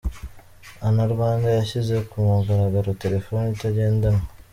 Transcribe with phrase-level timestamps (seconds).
[0.87, 4.23] Ana rwanda yashyize ku mugaragaro telefoni itagendanwa